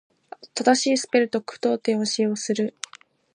[0.55, 2.75] 正しいスペルと句読点を使用する。